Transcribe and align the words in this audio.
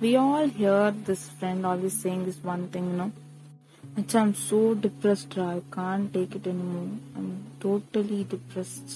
we 0.00 0.16
all 0.16 0.46
hear 0.50 0.78
this 1.04 1.28
friend 1.30 1.66
always 1.66 1.92
saying 1.94 2.24
this 2.24 2.42
one 2.44 2.68
thing, 2.68 2.86
you 2.86 2.96
know. 2.96 3.12
Achha, 3.94 4.16
I'm 4.16 4.34
so 4.42 4.74
depressed, 4.76 5.36
ra. 5.36 5.46
I 5.50 5.62
can't 5.70 6.12
take 6.12 6.34
it 6.34 6.46
anymore. 6.46 6.88
I'm 7.16 7.30
totally 7.60 8.20
depressed. 8.26 8.90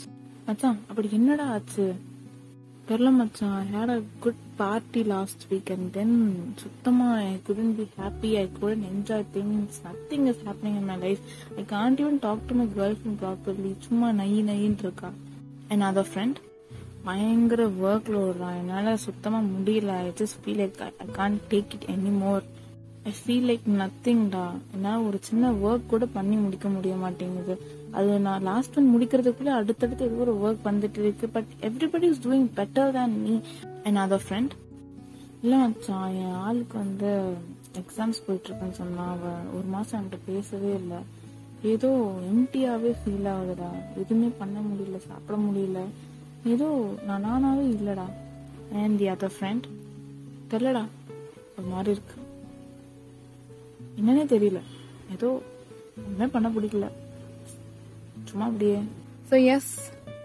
மச்சான் 0.48 0.80
அப்படி 0.88 1.08
என்னடா 1.16 1.44
ஆச்சு 1.52 1.84
தெரியல 2.88 3.10
மச்சான் 3.18 3.52
I 3.58 3.66
had 3.74 3.92
a 3.92 4.00
good 4.24 4.40
party 4.58 5.02
last 5.12 5.44
week 5.50 5.70
and 5.74 5.86
then 5.94 6.12
சுத்தமா 6.62 7.06
I 7.20 7.30
couldn't 7.46 7.70
be 7.78 7.86
happy 8.00 8.30
I 8.40 8.44
couldn't 8.58 8.82
enjoy 8.90 9.24
things 9.36 9.78
nothing 9.86 10.26
is 10.32 10.42
happening 10.48 10.76
in 10.80 10.88
my 10.90 10.96
life 11.06 11.22
I 11.62 11.64
can't 11.72 12.02
even 12.04 12.18
talk 12.26 12.44
to 12.50 12.56
my 12.60 12.66
girlfriend 12.98 13.20
properly 13.24 13.72
சும்மா 13.86 14.10
நை 14.20 14.28
நைன்னு 14.50 14.84
இருக்கா 14.86 15.10
and 15.72 15.86
other 15.90 16.10
friend 16.12 16.40
பயங்கர 17.06 17.62
work 17.84 18.10
லோடுறா 18.14 18.48
என்னால 18.60 18.96
சுத்தமா 19.04 19.38
முடியல. 19.54 19.90
I 20.04 20.08
just 20.18 20.38
feel 20.42 20.60
like 20.62 20.82
I 21.04 21.06
can't 21.12 21.38
take 21.50 21.72
it 21.76 21.88
anymore 22.18 22.44
I 23.10 23.12
feel 23.22 23.48
like 23.50 23.66
நத்திங்டா 23.80 24.44
என்னால 24.74 25.02
ஒரு 25.08 25.18
சின்ன 25.28 25.50
ஒர்க் 25.66 25.86
கூட 25.86 26.06
பண்ணி 26.06 26.36
முடிக்க 26.36 26.68
முடிய 26.68 26.94
மாட்டேங்குது. 26.94 27.56
அது 27.90 28.20
நான் 28.26 28.42
லாஸ்ட் 28.42 28.78
ஒன் 28.78 28.88
முடிக்கிறதுக்குள்ள 28.94 29.52
அடுத்தடுத்து 29.60 30.04
ஏதோ 30.04 30.22
ஒரு 30.24 30.34
ஒர்க் 30.44 30.66
வந்துட்டு 30.70 31.00
இருக்கு. 31.04 31.28
But 31.28 31.50
everybody 31.60 32.02
is 32.02 32.22
doing 32.28 32.48
better 32.60 32.94
than 32.98 33.18
me 33.24 33.34
and 33.84 34.00
other 34.04 34.24
friend 34.28 34.54
இல்ல 35.42 35.56
மச்சான் 35.56 36.14
என் 36.14 36.38
ஆளுக்கு 36.46 36.78
வந்து 36.78 37.10
எக்ஸாம்ஸ் 37.80 38.24
போயிட்டு 38.26 38.50
சொன்னான் 38.50 38.78
சொன்னா 38.80 39.04
அவ 39.10 39.32
ஒரு 39.56 39.66
மாசம் 39.76 40.00
என்கிட்ட 40.00 40.18
பேசவே 40.26 40.72
இல்லை. 40.80 41.00
ஏதோ 41.72 41.90
எம்டியாவே 42.32 42.90
ஃபீல் 43.02 43.28
ஆகுதுடா. 43.34 43.70
எதுவுமே 43.96 44.30
பண்ண 44.38 44.58
முடியல 44.70 44.98
சாப்பிட 45.10 45.38
முடியல. 45.46 45.80
ஏதோ 46.52 46.68
நான் 47.06 47.24
நானாவே 47.24 47.64
இல்லடா. 47.74 48.06
அண்ட் 48.82 48.98
தி 48.98 49.06
அதர் 49.08 49.34
ஃப்ரெண்ட் 49.36 49.66
தெரியலடா 50.50 50.84
ஒரு 51.58 51.66
மாதிரி 51.72 51.90
இருக்கு. 51.96 52.16
என்னன்னே 53.98 54.24
தெரியல. 54.34 54.60
ஏதோ 55.14 55.28
ஒன்றுமே 56.06 56.26
பண்ண 56.36 56.48
பிடிக்கல. 56.56 56.86
சும்மா 58.28 58.46
அப்படியே. 58.46 58.78
So 59.30 59.36
yes 59.54 59.72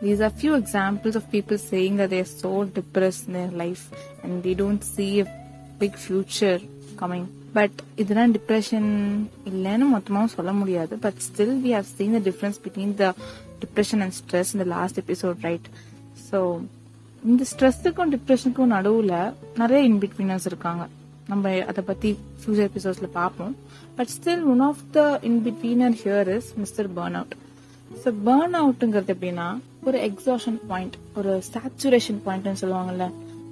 these 0.04 0.22
are 0.26 0.32
few 0.42 0.52
examples 0.62 1.16
of 1.20 1.24
people 1.32 1.58
saying 1.72 1.96
that 2.00 2.10
they 2.12 2.20
are 2.26 2.32
so 2.44 2.52
depressed 2.78 3.24
in 3.28 3.34
their 3.38 3.54
life 3.62 3.84
and 4.24 4.34
they 4.46 4.54
don't 4.62 4.84
see 4.96 5.12
a 5.24 5.28
big 5.82 5.96
future 6.06 6.60
coming. 7.02 7.26
But 7.58 7.78
இதெல்லாம் 8.02 8.34
டிப்ரெஷன் 8.38 8.90
இல்லைன்னு 9.52 9.86
மொத்தமாகவும் 9.96 10.36
சொல்ல 10.38 10.52
முடியாது. 10.62 10.94
But 11.06 11.20
still 11.28 11.56
we 11.66 11.72
have 11.78 11.88
seen 11.98 12.16
the 12.18 12.22
difference 12.30 12.60
between 12.66 12.94
the 13.04 13.14
depression 13.64 14.04
and 14.06 14.16
stress 14.20 14.52
இந்த 14.56 14.68
last 14.76 15.00
episode 15.04 15.40
right 15.48 15.70
so 16.28 16.40
இந்த 17.30 17.44
ஸ்ட்ரெஸ்ஸுக்கும் 17.52 18.12
டிப்ரெஷனுக்கும் 18.16 18.74
நடுவில் 18.76 19.16
நிறைய 19.62 19.80
இன்பிட்வீனர்ஸ் 19.90 20.48
இருக்காங்க. 20.52 20.84
நம்ம 21.32 21.50
அதை 21.72 21.82
பற்றி 21.90 22.10
ஃபியூச்சர் 22.40 22.68
எபிசோட்ஸில் 22.70 23.16
பார்ப்போம். 23.20 23.54
But 23.98 24.12
still 24.18 24.46
one 24.54 24.64
of 24.70 24.84
the 24.98 25.02
inbetweener 25.30 25.96
here 26.04 26.30
is 26.36 26.52
mister 26.62 26.90
burn 26.98 27.18
out 27.20 27.36
so 28.04 28.10
burn 28.28 28.56
அவுட்டுங்கிறது 28.62 29.14
எப்படின்னா 29.16 29.48
ஒரு 29.88 29.98
எக்ஸாஷன் 30.10 30.60
பாயிண்ட் 30.72 30.96
ஒரு 31.20 31.34
சேச்சுரேஷன் 31.54 32.22
பாயிண்ட்னு 32.26 32.62
சொல்லுவாங்கல்ல 32.62 33.08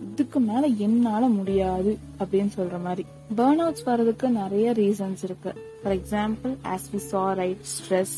இதுக்கு 0.09 0.39
மேலே 0.49 0.67
என்னால் 0.85 1.35
முடியாது 1.37 1.91
அப்படின்னு 2.21 2.51
சொல்கிற 2.57 2.77
மாதிரி. 2.85 3.03
பேர்ன் 3.37 3.61
அவுட்ஸ் 3.63 3.85
வர்றதுக்கு 3.89 4.27
நிறைய 4.41 4.73
ரீசன்ஸ் 4.81 5.23
இருக்கு. 5.27 5.51
For 5.81 5.95
example 5.99 6.53
as 6.73 6.87
we 6.93 7.01
saw 7.11 7.23
right 7.41 7.63
stress 7.75 8.15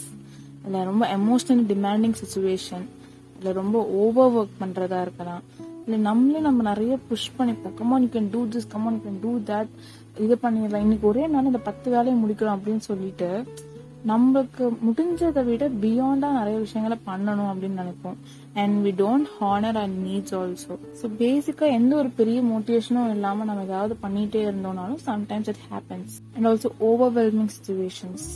இல்லை 0.66 0.82
ரொம்ப 0.92 1.04
எமோஷனல் 1.18 1.66
டிமாண்டிங் 1.74 2.16
சுச்சுவேஷன் 2.22 2.86
இல்லை 3.40 3.54
ரொம்ப 3.62 3.78
ஓவர் 4.02 4.36
ஒர்க் 4.40 4.60
பண்றதா 4.62 5.00
இருக்கலாம். 5.06 5.44
இல்லை 5.86 6.00
நம்மளே 6.10 6.40
நம்ம 6.48 6.64
நிறைய 6.72 6.94
புஷ் 7.10 7.32
பண்ணிப்போம் 7.38 7.78
come on 7.80 8.04
you 8.06 8.12
can 8.16 8.30
do 8.36 8.42
this 8.54 8.70
come on 8.74 8.98
you 8.98 9.02
can 9.06 9.22
do 9.26 9.32
that 9.52 9.72
இது 10.26 10.36
பண்ணிடலாம். 10.44 10.86
இன்னைக்கு 10.86 11.06
ஒரே 11.12 11.24
நாள் 11.34 11.50
இந்த 11.52 11.62
பத்து 11.70 11.88
வேலையை 11.96 12.16
முடிக்கிறோம் 12.24 12.56
அப்படின்னு 12.58 12.84
சொல்லிட்டு 12.92 13.30
நம்மளுக்கு 14.10 14.66
முடிஞ்சதை 14.88 15.42
விட 15.48 15.64
பியாண்டா 15.84 16.28
நிறைய 16.38 16.58
விஷயங்களை 16.66 16.98
பண்ணணும் 17.08 17.50
அப்படின்னு 17.54 17.82
நினைப்போம். 17.82 18.20
And 18.62 18.76
we 18.86 18.92
don't 19.02 19.30
honour 19.40 19.80
and 19.82 19.98
needs 20.08 20.36
also 20.42 20.76
so 21.00 21.08
basically 21.24 21.66
எந்த 21.80 21.92
ஒரு 22.02 22.12
பெரிய 22.20 22.42
மோட்டிவேஷனும் 22.52 23.12
இல்லாம 23.16 23.46
நம்ம 23.50 23.66
ஏதாவது 23.70 23.96
பண்ணிட்டே 24.06 24.44
இருந்தோம்னாலும் 24.50 25.02
sometimes 25.10 25.50
it 25.54 25.64
happens 25.72 26.16
and 26.36 26.48
also 26.52 26.72
overwhelming 26.92 27.52
situations 27.58 28.28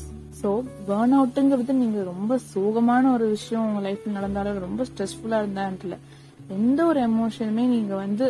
so 0.44 0.50
burn 0.88 1.14
அவுட்டுங்கிறது 1.18 1.74
நீங்க 1.82 2.00
ரொம்ப 2.04 2.40
சோகமான 2.54 3.12
ஒரு 3.12 3.26
விஷயம் 3.36 3.66
உங்க 3.68 3.82
லைஃப்ல 3.88 4.16
நடந்தாலும் 4.18 4.66
ரொம்ப 4.68 4.86
ஸ்ட்ரெஸ்ஃபுல்லா 4.90 5.38
இருந்தான்ட்டு 5.44 5.98
எந்த 6.56 6.80
ஒரு 6.86 7.00
எமோஷனுமே 7.10 7.66
நீங்க 7.76 7.94
வந்து 8.06 8.26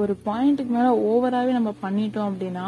ஒரு 0.00 0.12
பாயிண்ட்டுக்கு 0.26 0.72
மேல 0.76 0.88
ஓவராகவே 1.10 1.52
நம்ம 1.58 1.70
பண்ணிட்டோம் 1.84 2.28
அப்படின்னா 2.30 2.66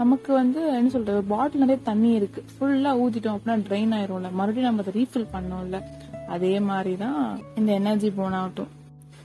நமக்கு 0.00 0.30
வந்து 0.32 0.60
என்ன 0.78 0.90
சொல்றது 0.94 1.20
பாட்டில் 1.32 1.62
நிறைய 1.62 1.78
தண்ணி 1.88 2.10
இருக்கு. 2.18 2.40
ஃபுல்லா 2.52 2.90
ஊத்திட்டோம் 3.02 3.36
அப்படின்னா 3.36 3.64
ட்ரெயின் 3.68 3.94
ஆயிரும்ல. 3.96 4.28
மறுபடியும் 4.40 4.68
நம்ம 4.68 4.82
அதை 4.84 4.92
ரீஃபில் 4.98 5.32
பண்ணோம்ல. 5.34 5.78
அதே 6.34 6.54
மாதிரி 6.68 6.92
தான் 7.04 7.20
இந்த 7.60 7.70
எனர்ஜி 7.80 8.10
போன் 8.18 8.36
ஆகட்டும் 8.40 8.70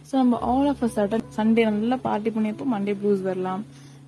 ஸோ 0.07 0.13
நம்ம 0.21 0.39
all 0.51 0.69
of 0.71 0.83
a 0.87 0.89
sudden 0.95 1.25
Sunday 1.37 1.63
நல்லா 1.69 1.99
பார்ட்டி 2.07 2.31
பண்ணியப்போ 2.35 2.65
மண்டே 2.73 2.95
ப்ளூஸ் 3.01 3.21
வரலாம். 3.29 3.63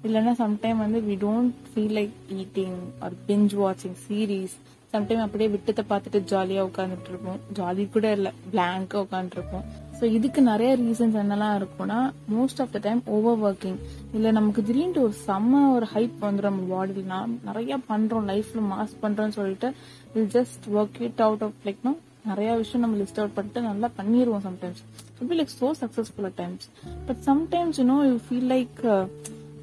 இல்லைன்னா 0.08 0.34
சம்டைம் 0.44 0.82
வந்து 0.86 1.00
we 1.10 1.18
don't 1.26 1.54
feel 1.70 1.96
like 2.00 2.16
eating 2.42 2.78
or 3.06 3.16
binge 3.30 3.56
வாட்சிங் 3.62 3.98
சீரீஸ் 4.08 4.56
சம்டைம் 4.96 5.24
அப்படியே 5.24 5.50
விட்டத்தை 5.52 5.84
பார்த்துட்டு 5.90 6.20
ஜாலியா 6.30 6.62
உட்காந்துட்டு 6.68 7.12
இருப்போம் 7.12 7.42
ஜாலி 7.58 7.86
கூட 7.90 8.08
இல்ல 8.12 8.30
பிளாங்கா 8.50 9.00
உட்காந்துருப்போம் 9.04 9.66
ஸோ 9.98 10.06
இதுக்கு 10.16 10.42
நிறைய 10.44 10.72
ரீசன்ஸ் 10.78 11.18
என்னெல்லாம் 11.20 11.56
இருக்கும்னா 11.60 12.00
most 12.34 12.62
of 12.62 12.74
the 12.74 12.80
time 12.84 13.02
overworking 13.46 13.78
இல்ல 14.14 14.32
நமக்கு 14.32 14.62
திடீர்னு 14.64 15.04
ஒரு 15.04 15.16
செம்ம 15.22 15.62
ஒரு 15.76 15.88
ஹைப் 15.94 16.18
வந்துடும் 16.24 16.50
நம்ம 16.50 16.68
பாடியில் 16.74 17.14
நிறைய 17.46 17.78
பண்றோம் 17.90 18.28
லைஃப்ல 18.32 18.64
மாஸ் 18.72 18.96
பண்றோம்னு 19.02 19.38
சொல்லிட்டு 19.38 19.70
will 20.14 20.32
just 20.36 20.66
work 20.76 21.00
it 21.08 21.22
out 21.22 21.46
of 21.48 21.60
like 21.66 21.82
no 21.84 21.94
நிறைய 22.26 22.52
விஷயம் 22.56 22.84
நம்ம 22.84 22.98
லிஸ்ட் 23.02 23.20
அவுட் 23.22 23.36
பண்ணிட்டு 23.36 23.62
நல்லா 23.64 23.90
பண்ணிடுவோம் 23.98 24.46
sometimes 24.46 24.82
be 25.26 25.38
like 25.40 25.54
so 25.60 25.70
successful 25.82 26.28
at 26.30 26.40
times 26.40 26.66
but 27.08 27.22
sometimes 27.28 27.80
you know 27.82 27.98
you 28.08 28.16
feel 28.26 28.50
like 28.54 28.82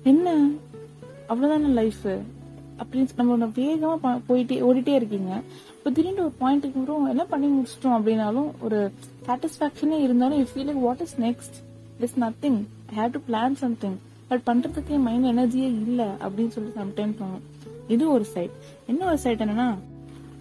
என்ன? 0.04 0.28
அவ்வளவுதானே 1.28 1.72
லைஃப் 1.75 2.04
அப்படின்னு 2.82 3.20
நம்ம 3.20 3.47
வேகமா 3.60 4.12
போயிட்டே 4.28 4.56
ஓடிட்டே 4.69 4.94
இருக்கீங்க. 5.00 5.32
இப்போ 5.76 5.91
திடீர்னு 5.91 6.25
ஒரு 6.26 6.34
பாயிண்ட்டுக்கு 6.41 6.81
அப்புறம் 6.82 7.09
எல்லாம் 7.12 7.31
பண்ணி 7.32 7.48
முடிச்சிட்டோம் 7.54 7.97
அப்படின்னாலும் 7.98 8.50
ஒரு 8.66 8.78
சாட்டிஸ்பாக்சனே 9.26 9.98
இருந்தாலும் 10.06 10.38
you 10.38 10.47
feel 10.53 10.69
like 10.70 10.82
what 10.88 11.04
is 11.06 11.16
next 11.20 11.59
is 12.06 12.16
nothing 12.25 12.59
I 12.91 12.97
have 13.00 13.15
to 13.16 13.22
plan 13.28 13.56
something 13.65 13.97
but 14.28 14.44
பண்றதுக்கு 14.47 14.97
என் 14.97 15.06
மைண்ட் 15.09 15.31
எனர்ஜியே 15.32 15.69
இல்லை 15.87 16.09
அப்படின்னு 16.25 16.54
சொல்லி 16.56 16.72
சம்டைம் 16.81 17.15
தோணும். 17.20 17.47
இது 17.94 18.04
ஒரு 18.10 18.25
சைட் 18.34 18.54
என்ன 18.87 19.06
ஒரு 19.06 19.19
சைட் 19.19 19.43
என்னன்னா 19.43 19.69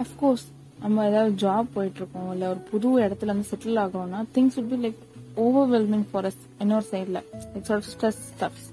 அஃப்கோர்ஸ் 0.06 0.46
நம்ம 0.81 1.06
ஏதாவது 1.08 1.34
ஜாப் 1.41 1.73
போயிட்டு 1.73 2.00
இருக்கோம் 2.02 2.29
இல்ல 2.34 2.50
ஒரு 2.50 2.62
புது 2.72 2.90
இடத்துல 3.06 3.34
வந்து 3.34 3.50
settle 3.52 3.81
ஆகிறோம்னா 3.84 4.22
things 4.35 4.56
would 4.58 4.72
be 4.73 4.79
like 4.85 5.00
overwhelming 5.46 6.06
for 6.12 6.25
us 6.25 6.40
இன்னொரு 6.59 6.85
சைட்ல 6.91 7.19
இட்ஸ் 7.58 7.91
ஸ்ட்ரெஸ் 7.96 8.22
ஸ்டப்ஸ் 8.29 8.68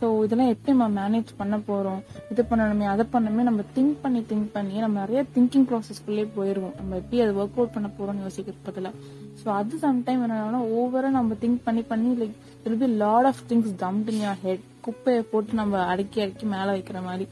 ஸோ 0.00 0.24
இதெல்லாம் 0.24 0.50
எப்படி 0.52 0.72
நம்ம 0.72 0.94
மேனேஜ் 0.98 1.30
பண்ண 1.38 1.56
போறோம்? 1.68 1.98
இது 2.32 2.42
பண்ணணுமே 2.50 2.86
அதை 2.92 3.04
பண்ணணுமே 3.14 3.42
நம்ம 3.42 3.64
திங்க் 3.74 3.96
பண்ணி 4.02 4.20
திங்க் 4.30 4.50
பண்ணி 4.52 4.76
நம்ம 4.78 4.96
நிறைய 5.00 5.22
திங்கிங் 5.34 5.66
ப்ராசஸ்க்குள்ளே 5.70 6.24
போயிடுவோம் 6.36 6.74
நம்ம 6.78 6.96
எப்படி 6.96 7.20
அதை 7.22 7.32
ஒர்க் 7.40 7.58
அவுட் 7.58 7.74
பண்ண 7.74 7.90
போறோம்னு 7.98 8.24
யோசிக்கிறது 8.26 8.92
ஸோ 9.40 9.48
அது 9.58 9.76
சம்டைம் 9.82 10.22
என்னன்னா 10.24 10.60
ஓவரா 10.76 11.10
நம்ம 11.10 11.36
திங்க் 11.42 11.60
பண்ணி 11.64 11.82
பண்ணி 11.92 12.10
like 12.22 12.36
I'll 12.66 12.78
be 12.78 12.88
lot 13.02 13.28
of 13.30 13.42
things 13.50 13.70
dump 13.82 14.08
in 14.12 14.22
your 14.24 14.40
head 14.42 14.64
குப்பையை 14.80 15.22
போட்டு 15.30 15.60
நம்ம 15.60 15.82
அடுக்கி 15.92 16.18
அடுக்கி 16.20 16.46
மேலே 16.46 16.70
வைக்கிற 16.70 16.98
மாதிரி. 17.02 17.26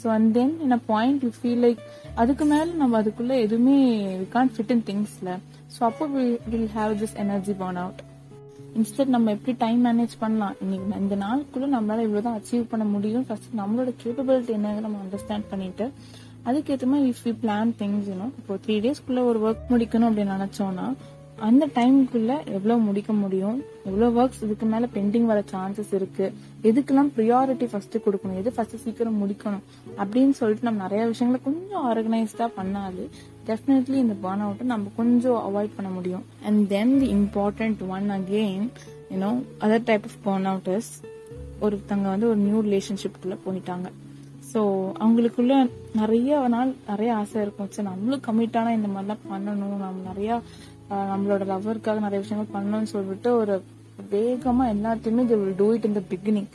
So 0.00 0.06
and 0.16 0.30
then 0.34 0.54
in 0.64 0.76
a 0.78 0.82
point 0.86 1.24
you 1.24 1.30
feel 1.38 1.62
like 1.66 1.80
அதுக்கு 2.14 2.44
மேலே 2.44 2.70
நம்ம 2.74 3.02
அதுக்குள்ள 3.02 3.34
எதுவுமே 3.46 3.76
வி 4.20 4.28
கான் 4.28 4.52
ஃபிட் 4.54 4.72
இன் 4.76 4.84
திங்ஸ்ல 4.90 5.30
ஸோ 5.74 5.80
அப்போ 5.88 6.06
will 6.52 6.70
have 6.76 6.94
this 7.02 7.16
energy 7.24 7.54
burn 7.62 7.80
out 7.82 8.00
instead 8.74 9.12
நம்ம 9.14 9.30
எப்படி 9.30 9.52
டைம் 9.58 9.80
மேனேஜ் 9.86 10.14
பண்ணலாம்? 10.20 10.56
இன்னைக்கு 10.62 10.98
இந்த 11.00 11.16
நாளுக்குள்ள 11.22 11.66
நம்மளால 11.72 12.04
இவ்வளவுதான் 12.06 12.36
அச்சீவ் 12.38 12.70
பண்ண 12.70 12.84
முடியும் 12.92 13.24
ஃபர்ஸ்ட் 13.26 13.56
நம்மளோட 13.56 13.90
கேப்பபிலிட்டி 14.02 14.52
என்னங்க 14.52 14.80
நம்ம 14.80 14.98
அண்டர்ஸ்டாண்ட் 15.04 15.46
பண்ணிட்டு 15.50 15.86
அதுக்கேற்ற 16.46 16.86
மாதிரி 16.86 17.08
if 17.10 17.24
you 17.26 17.32
plan 17.42 17.72
things 17.80 18.06
you know 18.10 18.28
இப்போ 18.38 18.54
த்ரீ 18.64 18.76
டேஸ்க்குள்ள 18.84 19.22
ஒரு 19.30 19.40
ஒர்க் 19.46 19.70
முடிக்கணும் 19.70 20.08
அப்படின்னு 20.10 20.36
நினைச்சோம்னா 20.36 20.86
அந்த 21.46 21.64
டைமுக்குள்ள 21.76 22.32
எவ்வளவு 22.56 22.80
முடிக்க 22.86 23.12
முடியும்? 23.20 23.58
எவ்வளவு 23.88 24.16
ஒர்க்ஸ் 24.20 24.42
இதுக்கு 24.46 24.66
மேல 24.72 24.88
பெண்டிங் 24.94 25.28
வர 25.30 25.40
சான்சஸ் 25.52 25.92
இருக்கு? 25.98 26.26
எதுக்கெல்லாம் 26.68 27.10
ப்ரியாரிட்டி 27.16 27.66
ஃபர்ஸ்ட் 27.72 27.96
கொடுக்கணும்? 28.06 28.38
எது 28.40 28.50
ஃபர்ஸ்ட் 28.56 28.82
சீக்கிரம் 28.84 29.20
முடிக்கணும்? 29.22 29.64
அப்படின்னு 30.02 30.34
சொல்லிட்டு 30.40 30.66
நம்ம 30.68 30.82
நிறைய 30.86 31.04
விஷயங்களை 31.12 31.40
கொஞ்சம் 31.48 31.84
ஆர்கனைஸ்டா 31.90 32.48
பண்ணாலே 32.58 33.06
டெஃபினெட்லி 33.50 33.98
இந்த 34.04 34.16
பர்ன் 34.24 34.44
அவுட்டை 34.46 34.66
நம்ம 34.74 34.92
கொஞ்சம் 35.00 35.40
அவாய்ட் 35.48 35.76
பண்ண 35.78 35.90
முடியும். 35.98 36.26
And 36.48 36.60
then 36.74 36.94
the 37.02 37.08
important 37.18 37.82
one 37.96 38.10
again 38.18 38.68
you know 39.14 39.32
other 39.66 39.88
type 39.90 40.06
of 40.10 40.20
burn 40.28 40.48
out 40.52 40.70
is 40.76 40.92
ஒருத்தங்க 41.66 42.06
வந்து 42.14 42.28
ஒரு 42.32 42.40
நியூ 42.46 42.60
ரிலேஷன்ஷிப்குள்ள 42.68 43.36
போயிட்டாங்க. 43.46 43.88
ஸோ 44.52 44.60
அவங்களுக்குள்ள 45.02 45.54
நிறைய 45.98 46.38
நாள் 46.54 46.70
நிறைய 46.88 47.10
ஆசை 47.18 47.36
இருக்கும். 47.42 47.68
சரி 47.74 47.86
நம்மளும் 47.88 48.22
கம்மிட்டான 48.26 48.72
இந்த 48.78 48.88
மாதிரிலாம் 48.94 49.24
பண்ணணும். 49.32 49.76
நம்ம 49.84 50.02
நிறையா 50.10 50.36
நம்மளோட 51.12 51.44
லவ்வருக்காக 51.52 52.00
நிறைய 52.06 52.20
விஷயங்கள் 52.24 52.54
பண்ணணும்னு 52.56 52.90
சொல்லிட்டு 52.94 53.30
ஒரு 53.42 53.54
வேகமா 54.14 54.64
எல்லாத்தையுமே 54.74 55.22
they 55.30 55.38
will 55.40 55.60
do 55.62 55.68
it 55.76 55.86
in 55.88 55.98
the 55.98 56.02
beginning 56.12 56.50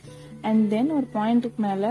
and 0.48 0.62
then 0.74 0.90
ஒரு 0.96 1.06
பாயிண்ட்டுக்கு 1.14 1.60
மேல 1.66 1.84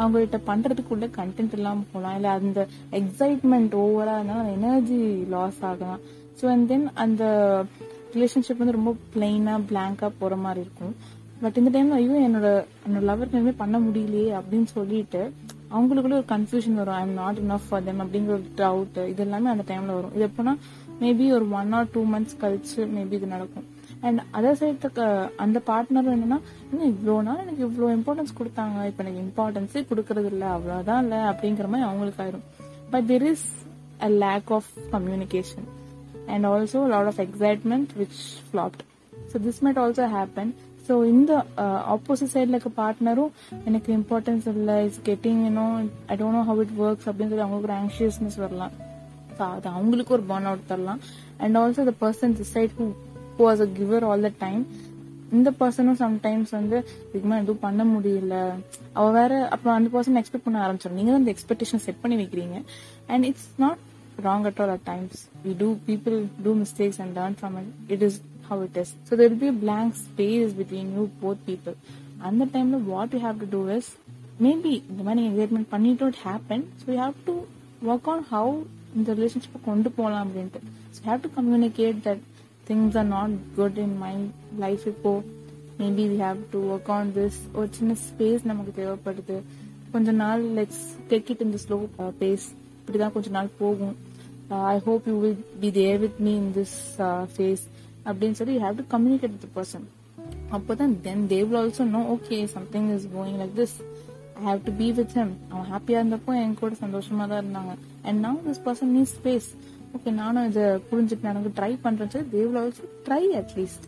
அவங்ககிட்ட 0.00 0.38
பண்றதுக்குள்ள 0.48 1.06
கண்டென்ட் 1.18 1.54
இல்லாம 1.58 1.84
போகலாம். 1.92 2.16
இல்ல 2.18 2.28
அந்த 2.40 2.60
எக்ஸைட்மெண்ட் 3.00 3.74
ஓவரா 3.84 4.14
இருந்தாலும் 4.18 4.42
அந்த 4.44 4.54
எனர்ஜி 4.58 5.00
லாஸ் 5.34 5.60
ஆகலாம். 5.70 6.02
ஸோ 6.40 6.44
அண்ட் 6.54 6.68
தென் 6.72 6.86
அந்த 7.04 7.24
ரிலேஷன்ஷிப் 8.14 8.62
வந்து 8.62 8.78
ரொம்ப 8.78 8.92
பிளெயினா 9.14 9.54
பிளாங்கா 9.70 10.08
போற 10.20 10.36
மாதிரி 10.44 10.62
இருக்கும். 10.66 10.94
பட் 11.42 11.58
இந்த 11.60 11.70
டைம்ல 11.74 11.98
ஐயோ 12.00 12.16
என்னோட 12.28 12.48
என்னோட 12.86 13.04
லவருக்கு 13.10 13.38
எதுவுமே 13.38 13.54
பண்ண 13.62 13.76
முடியலையே 13.86 14.28
அப்படின்னு 14.38 14.68
சொல்லிட்டு 14.78 15.22
அவங்களுக்குள்ள 15.74 16.16
ஒரு 16.20 16.28
கன்ஃபியூஷன் 16.32 16.78
வரும். 16.80 16.96
I 16.98 17.02
am 17.06 17.16
not 17.20 17.38
enough 17.44 17.68
for 17.68 17.84
them 17.86 18.02
அப்படிங்கிற 18.04 18.32
ஒரு 18.38 18.46
டவுட் 18.62 18.98
இது 19.12 19.22
எல்லாமே 19.26 19.48
அந்த 19.54 19.64
டைம்ல 19.70 19.94
வரும். 19.98 20.14
இது 20.16 20.26
எப்படின்னா 20.28 20.54
மேபி 21.02 21.26
ஒரு 21.36 21.46
ஒன் 21.60 21.72
ஆர் 21.78 21.92
டூ 21.94 22.02
மந்த்ஸ் 22.14 22.40
கழிச்சு 22.42 22.80
மேபி 22.96 23.16
இது 23.18 23.28
நடக்கும். 23.36 23.66
அண்ட் 24.06 24.20
அதர் 24.38 24.58
சைடு 24.60 25.04
அந்த 25.44 25.58
பார்ட்னர் 25.70 26.12
என்னன்னா 26.14 26.38
இன்னும் 26.70 26.90
இவ்வளோ 26.92 27.16
நாள் 27.28 27.42
எனக்கு 27.44 27.62
இவ்வளோ 27.68 27.90
இம்பார்ட்டன்ஸ் 27.98 28.32
கொடுத்தாங்க. 28.40 28.86
இப்போ 28.90 29.02
எனக்கு 29.04 29.22
இம்பார்ட்டன்ஸே 29.26 29.82
கொடுக்கறது 29.90 30.30
இல்லை 30.32 30.48
அவ்வளோதான் 30.56 31.02
இல்லை. 31.04 31.20
அப்படிங்கிற 31.32 31.68
மாதிரி 31.72 31.88
அவங்களுக்கு 31.88 32.22
ஆயிரும். 32.24 32.46
But 32.94 33.06
there 33.12 33.26
is 33.32 33.46
a 34.08 34.10
lack 34.24 34.50
of 34.58 34.70
communication 34.96 35.68
and 36.32 36.46
also 36.52 36.82
lot 36.94 37.10
of 37.12 37.22
excitement 37.26 37.90
which 38.00 38.20
flopped 38.48 38.82
so 39.32 39.38
this 39.46 39.62
might 39.66 39.80
also 39.84 40.06
happen 40.18 40.52
so 40.86 40.94
இந்த 41.14 41.32
ஆப்போசிட் 41.94 42.32
சைடில் 42.32 42.54
இருக்க 42.56 42.70
பார்ட்னரும் 42.82 43.32
எனக்கு 43.68 43.90
இம்பார்ட்டன்ஸ் 43.98 44.46
இல்லை. 44.54 44.76
It's 44.86 45.02
getting 45.10 45.42
you know 45.48 45.66
I 46.12 46.16
don't 46.22 46.38
know 46.38 46.42
how 46.50 46.62
it 46.64 46.74
works 46.84 47.06
அப்படின்னு 47.10 47.32
சொல்லி 47.32 47.46
அவங்களுக்கு 47.46 47.70
ஒரு 47.70 47.78
ஆங்ஷியஸ்னஸ் 47.82 48.38
வரலாம். 48.44 48.74
அது 49.56 49.68
அவங்களுக்கு 49.76 50.14
ஒரு 50.16 50.24
பர்ன் 50.30 50.48
அவுட் 50.50 50.70
தரலாம். 50.70 51.00
And 51.42 51.58
also 51.60 51.84
the 51.90 51.94
person 52.04 52.34
decide 52.40 52.72
who 52.78 52.86
who 53.36 53.44
was 53.48 53.62
a 53.66 53.68
giver 53.78 54.06
all 54.10 54.26
the 54.28 54.32
time 54.44 54.62
இந்த 55.36 55.50
பர்சனும் 55.60 56.00
சம்டைம்ஸ் 56.04 56.50
வந்து 56.58 56.78
இதுக்குமே 57.10 57.36
எதுவும் 57.42 57.62
பண்ண 57.66 57.84
முடியல. 57.92 58.34
அவ 58.98 59.06
வேற 59.18 59.32
அப்புறம் 59.54 59.76
அந்த 59.78 59.90
பர்சன் 59.94 60.20
எக்ஸ்பெக்ட் 60.22 60.46
பண்ண 60.48 60.58
ஆரம்பிச்சிடும் 60.66 60.98
நீங்க 61.00 61.10
தான் 61.12 61.22
அந்த 61.22 61.34
எக்ஸ்பெக்டேஷன் 61.36 61.84
செட் 61.86 62.02
பண்ணி 62.02 62.18
வைக்கிறீங்க. 62.22 62.58
And 63.12 63.24
it's 63.30 63.48
not 63.64 63.80
wrong 64.28 64.46
at 64.50 64.60
all 64.64 64.74
at 64.76 64.86
times 64.92 65.22
we 65.46 65.54
do 65.62 65.70
people 65.88 66.18
do 66.46 66.52
mistakes 66.64 67.00
and 67.04 67.14
learn 67.20 67.38
from 67.40 67.56
it 67.62 67.72
it 67.94 68.04
is 68.08 68.20
how 68.48 68.56
it 68.66 68.76
is. 68.80 68.88
So 69.08 69.16
there 69.18 69.28
will 69.30 69.42
be 69.42 69.48
a 69.52 69.58
blank 69.64 69.90
space 70.06 70.50
between 70.60 70.86
you 70.96 71.02
both 71.24 71.40
people. 71.50 71.74
அந்த 72.28 72.44
டைம்ல 72.54 72.78
what 72.88 73.12
you 73.14 73.20
have 73.24 73.38
to 73.42 73.46
do 73.54 73.60
is 73.76 73.90
maybe 74.46 74.72
இந்த 74.90 75.02
மாதிரி 75.06 75.22
engagement 75.28 75.68
பண்ணிட்டு 75.74 76.08
it 76.10 76.18
happen 76.26 76.64
so 76.80 76.86
you 76.92 76.98
have 77.04 77.16
to 77.28 77.34
work 77.90 78.08
on 78.12 78.24
how 78.32 78.52
இந்த 78.98 79.14
ரிலேஷன்ஷிப்பை 79.18 79.60
கொண்டு 79.68 79.88
போகலாம் 79.98 80.24
அப்படின்ட்டு. 80.26 80.60
So 80.94 81.00
have 81.08 81.22
to 81.26 81.30
communicate 81.38 81.98
that 82.06 82.22
things 82.68 82.96
are 83.02 83.08
not 83.16 83.34
good 83.58 83.78
in 83.84 83.96
my 84.04 84.14
life 84.64 84.84
இப்போ. 84.92 85.12
Maybe 85.82 86.04
we 86.12 86.18
have 86.26 86.40
to 86.54 86.60
work 86.74 86.90
on 86.98 87.12
this 87.18 87.38
ஒரு 87.58 87.68
சின்ன 87.78 87.96
ஸ்பேஸ் 88.06 88.42
நமக்கு 88.50 88.72
தேவைப்படுது. 88.80 89.38
கொஞ்ச 89.94 90.12
நாள் 90.24 90.42
let's 90.58 90.84
take 91.12 91.30
it 91.34 91.44
in 91.46 91.54
the 91.56 91.62
slow 91.66 91.78
pace 92.22 92.46
இப்படிதான் 92.80 93.14
கொஞ்ச 93.16 93.30
நாள் 93.38 93.50
போகும். 93.62 93.96
I 94.74 94.76
hope 94.86 95.04
you 95.10 95.16
will 95.24 95.40
be 95.62 95.68
there 95.80 95.98
with 96.04 96.18
me 96.26 96.32
in 96.42 96.52
this 96.58 96.76
phase 97.34 97.64
அப்படின்னு 98.08 98.36
சொல்லி 98.38 98.54
you 98.56 98.62
have 98.66 98.78
to 98.80 98.84
communicate 98.94 99.34
with 99.36 99.52
person 99.58 99.84
அப்போதான் 100.56 100.94
then 101.06 101.22
they 101.32 101.38
will 101.46 101.58
also 101.60 101.84
know 101.96 102.00
okay 102.14 102.38
something 102.54 102.88
is 102.96 103.06
going 103.14 103.38
like 103.42 103.54
this 103.60 103.76
I 104.42 104.48
have 104.48 104.62
to 104.64 104.72
be 104.78 104.88
with 104.92 105.14
him 105.16 105.32
அவன் 105.50 105.68
ஹாப்பியா 105.72 105.98
இருந்தப்போ 106.00 106.32
என் 106.42 106.56
கூட 106.60 106.74
சந்தோஷமா 106.80 107.24
தான் 107.30 107.40
இருந்தாங்க. 107.42 107.72
அண்ட் 108.06 108.18
நவ் 108.26 108.38
திஸ் 108.46 108.62
பர்சன் 108.64 108.92
நீ 108.96 109.02
ஸ்பேஸ் 109.12 109.48
ஓகே 109.96 110.10
நானும் 110.14 110.46
இதை 110.50 110.64
புரிஞ்சுட்டு 110.90 111.28
எனக்கு 111.30 111.50
ட்ரை 111.58 111.72
பண்றேன்னு 111.84 112.14
sir 112.14 112.28
they 112.32 112.42
will 112.44 112.60
also 112.62 112.86
try 113.06 113.22
at least 113.40 113.86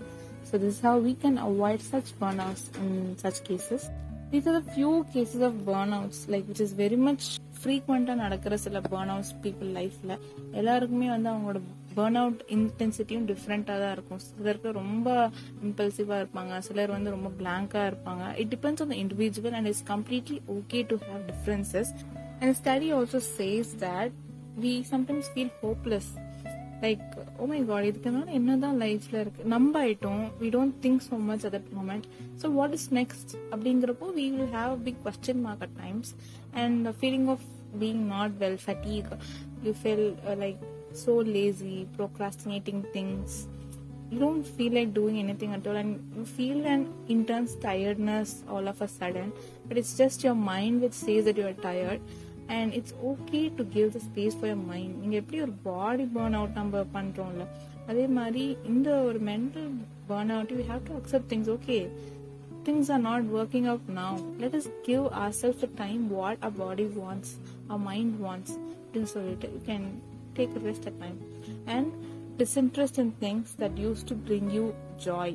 so 0.51 0.61
this 0.65 0.81
how 0.87 0.99
we 1.07 1.15
can 1.25 1.39
avoid 1.47 1.85
such 1.91 2.13
burn 2.21 2.43
outs 2.45 2.67
in 2.83 2.93
such 3.23 3.41
cases 3.49 3.87
these 4.33 4.49
are 4.53 4.67
few 4.71 4.93
cases 5.15 5.45
of 5.49 5.59
burn 5.71 5.95
outs 5.99 6.23
like 6.35 6.47
which 6.51 6.63
is 6.67 6.77
very 6.83 7.01
much 7.07 7.27
ஃப்ரீக்வெண்டா 7.61 8.15
நடக்கிற 8.23 8.55
சில 8.65 8.81
burn 8.91 9.13
outs 9.15 9.35
people 9.45 9.71
லைஃப்ல 9.79 10.13
எல்லாருக்குமே 10.61 11.09
வந்து 11.15 11.31
அவங்களோட 11.33 11.61
burn 11.97 12.19
out 12.23 12.43
இன்டென்சிட்டியும் 12.57 13.27
டிஃப்ரெண்டா 13.31 13.75
தான் 13.83 13.95
இருக்கும். 13.97 14.21
சிலருக்கு 14.27 14.73
ரொம்ப 14.81 15.09
இம்பல்சிவா 15.69 16.19
இருப்பாங்க. 16.23 16.59
சிலர் 16.69 16.95
வந்து 16.97 17.15
ரொம்ப 17.17 17.31
பிளாங்கா 17.41 17.83
இருப்பாங்க. 17.91 18.25
It 18.43 18.53
depends 18.55 18.85
on 18.85 18.93
the 18.95 18.99
individual 19.05 19.57
and 19.59 19.71
it's 19.73 19.87
completely 19.93 20.39
okay 20.59 20.81
to 20.93 20.99
have 21.09 21.25
differences 21.33 21.93
and 22.43 22.55
study 22.61 22.91
also 22.99 23.23
says 23.39 23.73
that 23.87 24.15
we 24.65 24.75
sometimes 24.93 25.31
feel 25.35 25.55
hopeless 25.63 26.11
like 26.85 27.03
oh 27.41 27.45
my 27.51 27.59
God 27.69 27.87
இதுக்கு 27.89 28.11
மேல 28.15 28.33
என்னதான் 28.39 28.79
லைஃப்ல 28.83 29.17
இருக்கு? 29.25 29.43
நம்ம 29.53 29.73
ஆயிட்டோம் 29.85 30.23
we 30.41 30.49
don't 30.57 30.77
think 30.85 31.03
so 31.07 31.17
much 31.29 31.45
at 31.49 31.55
that 31.57 31.71
moment 31.79 32.07
so 32.43 32.47
what 32.59 32.75
is 32.79 32.89
next 32.99 33.33
அப்படிங்கிறப்போ 33.53 34.09
we 34.19 34.25
will 34.35 34.55
have 34.59 34.73
a 34.77 34.81
big 34.89 35.01
question 35.07 35.43
mark 35.47 35.65
at 35.67 35.77
times 35.83 36.11
and 36.63 36.89
feeling 37.01 37.29
of 37.35 37.47
being 37.83 38.03
not 38.15 38.35
well 38.43 38.61
fatigue 38.65 39.11
you 39.67 39.73
feel 39.83 40.07
like 40.45 40.61
so 41.03 41.15
lazy, 41.37 41.87
procrastinating 41.97 42.81
things. 42.95 43.47
You 44.11 44.19
don't 44.19 44.47
feel 44.57 44.73
like 44.79 44.91
doing 44.95 45.19
anything 45.19 45.53
at 45.57 45.67
all, 45.67 45.79
and 45.83 45.93
you 46.17 46.25
feel 46.25 46.59
an 46.75 46.83
intense 47.09 47.55
tiredness 47.67 48.43
all 48.49 48.69
of 48.73 48.81
a 48.87 48.89
sudden. 48.89 49.33
But 49.67 49.79
it's 49.83 49.95
just 50.03 50.25
your 50.27 50.37
mind 50.53 50.83
which 50.87 50.99
says 51.07 51.25
that 51.29 51.37
you 51.43 51.47
are 51.53 51.59
tired, 51.69 52.01
and 52.49 52.75
it's 52.79 52.95
okay 53.13 53.45
to 53.59 53.65
give 53.77 53.93
the 53.97 54.03
space 54.09 54.35
for 54.41 54.49
your 54.53 54.63
mind. 54.73 54.91
நீங்க 55.03 55.17
எப்படி 55.23 55.41
ஒரு 55.47 55.55
பாடி 55.69 56.07
burn 56.17 56.37
out 56.41 56.59
நம்ம 56.63 56.85
பண்றோம்ல 56.97 57.47
அதே 57.93 58.05
மாதிரி 58.19 58.45
இந்த 58.73 58.91
ஒரு 59.09 59.21
mental 59.31 59.71
burn 60.11 60.33
out 60.37 60.53
you 60.57 60.67
have 60.73 60.85
to 60.91 60.95
accept 61.01 61.31
things 61.33 61.53
okay 61.57 61.79
things 62.67 62.89
are 62.95 62.99
not 62.99 63.23
working 63.25 63.67
out 63.67 63.89
now. 63.89 64.13
Let 64.43 64.55
us 64.55 64.69
give 64.87 65.07
ourselves 65.23 65.61
the 65.61 65.67
time 65.67 66.09
what 66.09 66.39
our 66.43 66.51
body 66.51 66.87
wants, 66.87 67.37
our 67.71 67.79
mind 67.79 68.19
wants. 68.19 68.53
So 69.13 69.21
you 69.21 69.61
can 69.67 69.83
take 70.39 70.55
a 70.61 70.63
rest 70.69 70.87
at 70.91 70.97
time 71.05 71.19
and 71.77 71.89
disinterest 72.39 72.97
in 73.03 73.11
things 73.25 73.49
that 73.63 73.75
used 73.89 74.07
to 74.13 74.17
bring 74.29 74.47
you 74.59 74.67
joy. 75.09 75.31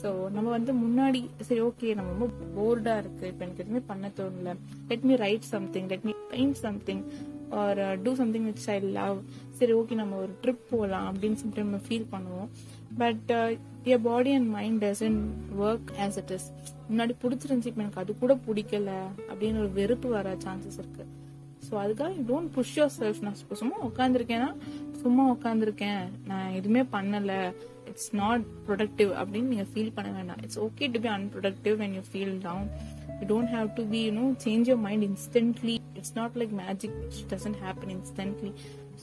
So 0.00 0.10
நம்ம 0.34 0.48
வந்து 0.56 0.72
முன்னாடி 0.82 1.20
சரி 1.46 1.60
okay 1.68 1.88
நம்ம 1.98 2.10
ரொம்ப 2.12 2.26
போர்டா 2.56 2.92
இருக்கு. 3.02 3.24
இப்போ 3.30 3.42
எனக்கு 3.46 3.62
எதுவுமே 3.64 3.82
பண்ண 3.90 4.10
தோணல. 4.18 4.52
Let 4.90 5.04
me 5.08 5.14
write 5.22 5.46
something 5.54 5.88
let 5.92 6.06
me 6.08 6.12
paint 6.32 6.58
something 6.66 7.02
or 7.62 7.80
do 8.04 8.12
something 8.20 8.46
which 8.50 8.68
I 8.74 8.76
love 8.98 9.16
சரி 9.58 9.72
ஓகே 9.80 9.98
நம்ம 10.02 10.16
ஒரு 10.24 10.32
ட்ரிப் 10.44 10.62
போகலாம் 10.70 11.08
அப்படின்னு 11.10 11.40
சொல்லிட்டு 11.40 11.66
நம்ம 11.66 11.80
ஃபீல் 11.88 12.08
பண்ணுவோம். 12.14 12.48
But 13.02 13.32
N 13.92 14.04
body 14.08 14.32
and 14.38 14.50
mind 14.56 14.80
doesn't 14.84 15.18
work 15.66 15.90
as 16.04 16.18
it 16.22 16.32
is 16.36 16.48
முன்னாடி 16.90 17.16
பிடிச்சிருந்துச்சு 17.24 17.72
இப்போ 17.72 17.84
எனக்கு 17.84 18.02
அது 18.04 18.14
கூட 18.22 18.34
பிடிக்கல 18.46 18.90
அப்படின்னு 19.30 19.62
ஒரு 19.64 19.72
வெறுப்பு 19.80 20.08
வர 20.16 20.36
சான்சஸ் 20.46 20.80
இருக்குது 20.84 21.10
ஸோ 21.72 21.76
அதுக்காக 21.82 22.08
you 22.16 22.22
don't 22.30 22.50
push 22.54 22.72
your 22.78 22.90
self 22.98 23.20
நான் 23.26 23.36
சும்மா 23.60 23.76
உட்காந்துருக்கேன்னா 23.86 24.48
சும்மா 25.02 25.22
உட்காந்துருக்கேன் 25.34 26.02
நான் 26.30 26.50
எதுவுமே 26.58 26.82
பண்ணல. 26.94 27.34
இட்ஸ் 27.90 28.10
நாட் 28.20 28.42
ப்ரொடக்டிவ் 28.66 29.10
அப்படின்னு 29.20 29.50
நீங்க 29.52 29.64
ஃபீல் 29.70 29.94
பண்ண 29.96 30.10
வேண்டாம். 30.16 30.40
It's 30.44 30.60
okay 30.66 30.88
to 30.94 31.00
be 31.06 31.10
unproductive 31.14 31.76
when 31.82 31.94
you 31.98 32.02
feel 32.10 32.34
down 32.46 32.66
you 33.20 33.28
don't 33.32 33.52
have 33.56 33.70
to 33.78 33.84
be 33.94 34.00
you 34.06 34.12
know 34.18 34.26
change 34.44 34.68
your 34.72 34.82
mind 34.86 35.06
instantly 35.08 35.76
it's 36.00 36.14
not 36.20 36.36
like 36.42 36.52
magic 36.62 36.98
which 37.04 37.22
doesn't 37.32 37.58
happen 37.64 37.94
instantly 37.96 38.52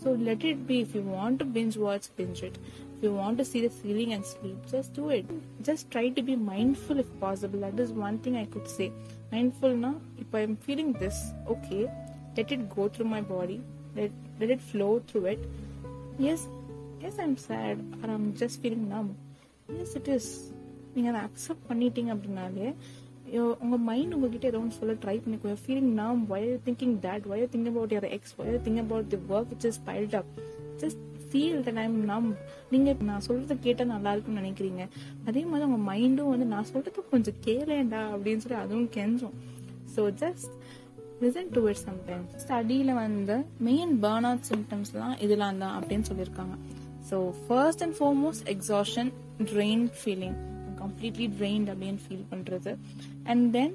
so 0.02 0.14
let 0.30 0.46
it 0.52 0.64
be 0.72 0.78
if 0.86 0.94
you 1.00 1.04
want 1.18 1.40
to 1.44 1.48
binge 1.58 1.80
watch 1.88 2.10
binge 2.20 2.44
it 2.50 2.60
if 2.94 3.06
you 3.08 3.14
want 3.14 3.38
to 3.38 3.46
see 3.46 3.60
the 3.62 3.70
ceiling 3.70 4.10
and 4.14 4.26
sleep, 4.26 4.58
just 4.72 4.90
do 4.94 5.04
it. 5.18 5.28
Just 5.68 5.84
try 5.90 6.10
to 6.10 6.22
be 6.22 6.36
mindful 6.50 6.98
if 7.00 7.10
possible. 7.22 7.60
That 7.66 7.80
is 7.80 7.92
one 8.00 8.18
thing 8.24 8.36
I 8.36 8.46
could 8.54 8.68
say. 8.68 8.88
Mindful 9.32 9.74
now, 9.84 9.94
if 10.24 10.36
I'm 10.40 10.56
feeling 10.66 10.90
this, 10.94 11.18
okay, 11.48 11.84
let 12.40 12.52
it 12.52 12.64
go 12.70 12.88
through 12.88 13.08
my 13.08 13.22
body. 13.24 13.60
Let, 13.96 14.12
let 14.40 14.50
it 14.50 14.62
flow 14.64 14.94
through 15.02 15.26
it. 15.28 15.42
Yes, 16.20 16.48
yes, 17.02 17.18
I'm 17.20 17.36
sad 17.40 17.78
or 18.02 18.10
I'm 18.10 18.34
just 18.36 18.62
feeling 18.62 18.88
numb. 18.90 19.10
Yes, 19.70 19.92
it 19.96 20.10
is. 20.10 20.26
நீங்கள் 20.94 21.12
அதை 21.12 21.20
accept 21.28 21.66
பண்ணிட்டீங்க 21.70 22.12
அப்படின்னாலே 22.14 22.68
உங்கள் 23.64 23.84
mind 23.90 24.14
உங்ககிட்ட 24.16 24.46
ஏதோ 24.50 24.60
ஒன்று 24.62 24.78
சொல்ல 24.78 24.94
try 25.04 25.16
பண்ணிக்கோ 25.24 25.52
ஃபீலிங் 25.64 25.92
நாம் 26.00 26.22
we are 26.32 26.56
thinking 26.68 26.96
that 27.04 27.26
we are 27.32 27.52
think 27.54 27.70
about 27.72 27.94
your 27.96 28.08
ex 28.16 28.34
we are 28.40 28.58
think 28.66 28.82
about 28.84 29.10
the 29.14 29.20
work 29.36 29.52
which 29.52 29.68
is 29.70 29.80
piled 29.90 30.16
up 30.20 30.32
just 30.82 31.02
feel 31.26 31.60
the 31.68 31.74
time 31.80 31.96
நாம் 32.12 32.28
நீங்கள் 32.72 33.06
நான் 33.10 33.26
சொல்கிறத 33.28 33.58
கேட்டால் 33.68 33.92
நல்லா 33.94 34.14
இருக்கும்னு 34.16 34.42
நினைக்கிறீங்க 34.42 34.84
அதே 35.30 35.44
மாதிரி 35.52 35.68
உங்கள் 35.70 35.86
மைண்டும் 35.92 36.32
வந்து 36.34 36.48
நான் 36.56 36.70
சொல்கிறத 36.72 37.06
கொஞ்சம் 37.14 37.38
கேளேண்டா 37.48 38.02
அப்படின்னு 38.16 38.44
சொல்லி 38.46 38.60
அதுவும் 38.64 38.90
கெஞ்சும் 38.98 39.38
so 39.96 40.04
just 40.24 40.50
listen 41.24 41.50
to 41.56 41.62
it 41.70 41.82
sometime 41.88 42.22
ஸ்டடியில் 42.44 42.92
வந்து 43.04 43.36
மெயின் 43.68 43.94
பேர்ன் 44.04 44.28
அவுட் 44.28 44.46
சிம்டம்ஸ்லாம் 44.52 45.16
இதெல்லாம் 45.26 45.58
தான் 45.64 45.74
அப்படின்னு 45.80 46.08
சொல்லியிருக்காங்க. 46.10 46.56
So 47.10 47.18
first 47.46 47.82
and 47.86 47.96
foremost 47.98 48.46
exhaustion 48.54 49.10
drain 49.52 49.84
feeling 50.00 50.38
completely 50.82 51.28
drained 51.38 51.70
அப்படின்னு 51.72 52.02
ஃபீல் 52.04 52.28
பண்ணுறது 52.32 52.72
and 53.32 53.46
then 53.56 53.74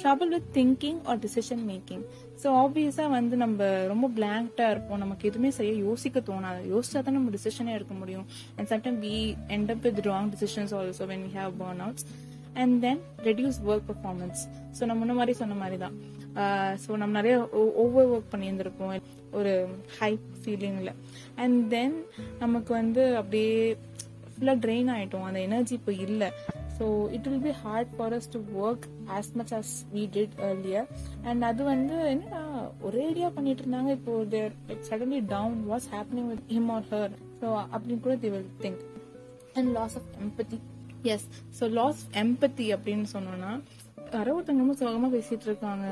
trouble 0.00 0.30
with 0.34 0.46
thinking 0.58 1.00
or 1.10 1.20
decision 1.24 1.62
making 1.72 2.04
so 2.42 2.46
ஆப்வியஸாக 2.62 3.08
வந்து 3.16 3.36
நம்ம 3.44 3.68
ரொம்ப 3.92 4.06
பிளாங்க்டாக 4.18 4.72
இருப்போம். 4.74 5.02
நமக்கு 5.04 5.28
எதுவுமே 5.30 5.50
செய்ய 5.58 5.72
யோசிக்க 5.88 6.22
தோணாது. 6.30 6.62
யோசிச்சா 6.74 7.02
தான் 7.06 7.16
நம்ம 7.18 7.32
டிசிஷனே 7.36 7.74
எடுக்க 7.78 7.94
முடியும். 8.02 8.26
And 8.56 8.70
sometime 8.72 8.98
we 9.04 9.14
end 9.56 9.72
up 9.74 9.84
with 9.88 10.00
wrong 10.10 10.30
decisions 10.36 10.74
also 10.80 11.06
when 11.12 11.24
we 11.26 11.32
have 11.40 11.54
burn 11.62 11.82
outs 11.86 12.06
and 12.62 12.76
then 12.84 13.00
reduce 13.28 13.58
work 13.70 13.88
performance 13.90 14.42
so 14.76 14.82
நம்ம 14.88 14.98
முன்ன 15.02 15.16
மாதிரி 15.20 15.34
சொன்ன 15.40 15.56
மாதிரி 15.62 15.78
தான் 15.84 15.96
ஸோ 16.82 16.90
நம்ம 17.02 17.12
நிறைய 17.18 17.36
ஓவர் 17.84 18.10
ஒர்க் 18.14 18.32
பண்ணியிருந்திருப்போம். 18.32 18.94
ஒரு 19.38 19.52
ஹை 19.98 20.10
ஃபீலிங்கில் 20.40 20.92
அண்ட் 21.42 21.58
தென் 21.74 21.96
நமக்கு 22.42 22.72
வந்து 22.80 23.02
அப்படியே 23.20 23.54
ஃபுல்லாக 24.32 24.58
ட்ரெயின் 24.64 24.90
ஆகிட்டோம் 24.94 25.26
அந்த 25.28 25.40
எனர்ஜி 25.48 25.74
இப்போ 25.78 25.92
இல்லை. 26.06 26.28
So 26.76 26.86
it 27.16 27.28
will 27.30 27.44
be 27.46 27.54
hard 27.62 27.92
for 27.96 28.14
us 28.16 28.30
to 28.34 28.38
work 28.64 28.84
as 29.16 29.30
much 29.38 29.52
as 29.58 29.72
we 29.94 30.02
did 30.16 30.36
earlier 30.48 30.88
and 31.28 31.44
அது 31.50 31.62
வந்து 31.72 31.96
என்ன 32.14 32.42
ஒரேடியாக 32.88 33.30
பண்ணிட்டு 33.36 33.62
இருந்தாங்க. 33.64 33.90
இப்போ 33.98 34.12
there 34.34 34.52
like 34.68 34.84
suddenly 34.90 35.20
down 35.34 35.56
was 35.72 35.88
happening 35.94 36.28
with 36.32 36.46
him 36.54 36.70
or 36.76 36.88
her 36.92 37.14
so 37.40 37.46
அப்படின்னு 37.74 38.00
கூட 38.06 38.16
the 38.24 38.32
will 38.36 38.50
think 38.64 38.82
and 39.58 39.70
loss 39.78 39.96
of 40.00 40.10
empathy 40.24 40.58
as 41.14 41.26
so 41.58 41.70
loss 41.80 42.02
empathy 42.24 42.68
அப்படின்னு 42.76 43.08
சொன்னோம்னா 43.16 43.52
யாரோ 44.14 44.32
ஒருத்தவங்க 44.36 44.64
ரொம்ப 44.64 44.78
சோகமாக 44.80 45.12
பேசிட்டு 45.16 45.46
இருக்காங்க. 45.48 45.86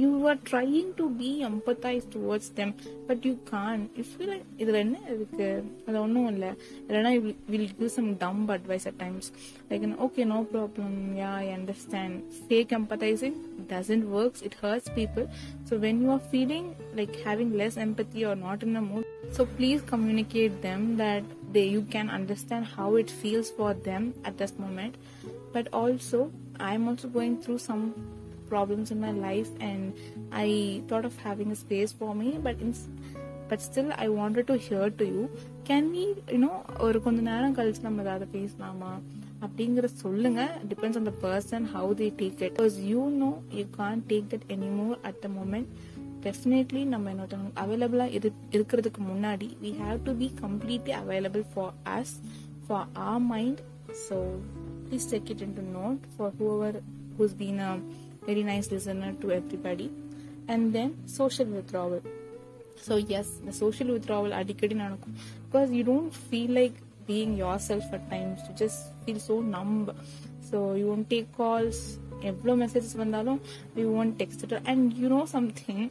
You 0.00 0.08
are 0.30 0.40
trying 0.48 0.90
to 0.98 1.04
be 1.20 1.30
empathise 1.48 2.04
towards 2.14 2.50
them 2.58 2.72
but 3.08 3.22
you 3.28 3.32
can't 3.50 3.82
if 4.00 4.12
you 4.18 4.26
like 4.32 4.44
இதில் 4.62 4.78
என்ன 4.82 4.98
இருக்கு? 5.14 5.48
அது 5.86 5.96
ஒன்றும் 6.02 6.28
இல்லை. 6.32 6.50
இல்லைன்னா 6.86 7.12
will 7.52 7.72
give 7.78 7.92
some 7.96 8.10
dumb 8.24 8.42
advice 8.56 8.86
at 8.90 8.98
times 9.04 9.28
like 9.70 9.86
okay 10.06 10.26
no 10.34 10.40
problem 10.52 10.98
yeah 11.22 11.32
I 11.44 11.48
understand 11.56 12.18
fake 12.48 12.74
empathising 12.80 13.38
doesn't 13.72 14.06
works 14.20 14.44
it 14.48 14.58
hurts 14.64 14.92
people 15.00 15.26
so 15.70 15.80
when 15.86 16.02
you 16.04 16.10
are 16.18 16.24
feeling 16.30 16.68
like 17.00 17.16
having 17.26 17.54
less 17.62 17.80
empathy 17.88 18.22
or 18.30 18.38
not 18.46 18.64
in 18.68 18.80
a 18.82 18.86
mood 18.92 19.08
so 19.38 19.46
please 19.58 19.82
communicate 19.94 20.56
them 20.68 20.86
that 21.04 21.28
they 21.51 21.65
you 21.65 21.83
can 21.95 22.09
understand 22.09 22.65
how 22.75 22.89
it 22.95 23.09
feels 23.21 23.49
for 23.51 23.71
them 23.87 24.03
at 24.23 24.37
this 24.37 24.53
moment 24.57 24.95
but 25.55 25.67
also 25.73 26.19
i'm 26.69 26.87
also 26.87 27.07
going 27.17 27.35
through 27.43 27.59
some 27.69 27.83
problems 28.49 28.91
in 28.91 28.99
my 28.99 29.13
life 29.27 29.49
and 29.61 29.83
i 30.43 30.47
thought 30.89 31.05
of 31.05 31.15
having 31.27 31.51
a 31.51 31.55
space 31.55 31.91
for 31.93 32.11
me 32.13 32.29
but 32.47 32.55
in 32.59 32.71
but 33.49 33.61
still 33.61 33.89
i 33.97 34.07
wanted 34.19 34.45
to 34.47 34.55
hear 34.67 34.85
to 34.99 35.05
you 35.05 35.23
can 35.69 35.83
we 35.95 36.03
you 36.33 36.41
know 36.43 36.55
ஒரு 36.85 36.97
கொஞ்ச 37.05 37.19
நேரம் 37.31 37.55
கழிச்சு 37.57 37.81
நம்ம 37.87 38.03
ஏதாவது 38.05 38.25
பேசலாமா 38.35 38.91
அப்படிங்கறத 39.45 39.89
சொல்லுங்க 40.03 40.41
depends 40.71 40.99
on 40.99 41.07
the 41.09 41.13
person 41.25 41.65
how 41.75 41.91
they 42.01 42.07
take 42.21 42.41
it 42.45 42.55
because 42.57 42.77
you 42.91 43.01
know 43.23 43.31
you 43.57 43.63
can't 43.79 44.01
take 44.11 44.27
that 44.33 44.45
anymore 44.55 44.97
at 45.09 45.19
the 45.25 45.29
moment 45.37 45.69
definitely 46.25 46.81
நம்ம 46.85 47.11
இன்னொருத்தவங்க 47.13 47.51
அவைலபிளா 47.63 48.05
இருக்கிறதுக்கு 48.57 49.01
முன்னாடி 49.11 49.47
we 49.63 49.71
have 49.81 49.99
to 50.03 50.13
be 50.21 50.27
completely 50.41 50.93
available 51.01 51.45
for 51.53 51.73
us 51.97 52.13
for 52.67 52.87
our 53.07 53.23
mind 53.33 53.61
so 54.05 54.17
please 54.87 55.07
take 55.13 55.29
it 55.33 55.43
into 55.59 55.65
note 55.75 56.01
for 56.15 56.33
whoever 56.41 56.77
who's 57.19 57.35
been 57.41 57.61
a 57.67 57.71
very 58.29 58.45
nice 58.51 58.69
listener 58.75 59.17
to 59.23 59.29
everybody 59.39 59.87
and 60.53 60.67
then 60.77 60.93
social 61.17 61.51
withdrawal 61.57 62.05
so 62.87 62.95
yes 63.19 63.33
இந்த 63.41 63.53
social 63.63 63.93
withdrawal 63.97 64.35
அடிக்கடி 64.41 64.77
நடக்கும் 64.85 65.15
because 65.45 65.71
you 65.77 65.83
don't 65.91 66.17
feel 66.23 66.55
like 66.61 66.79
being 67.07 67.35
yourself 67.35 67.85
at 67.91 68.03
times 68.09 68.41
you 68.43 68.53
just 68.55 68.77
feel 69.05 69.19
so 69.19 69.41
numb 69.53 69.71
so 70.41 70.57
you 70.73 70.87
won't 70.87 71.09
take 71.09 71.27
calls 71.39 71.79
எவ்வளோ 72.22 72.66
messages 72.66 72.96
வந்தாலும் 72.96 73.40
you 73.76 74.02
won't 74.02 74.16
text 74.18 74.60
and 74.64 74.94
you 74.96 75.08
know 75.08 75.24
something 75.26 75.90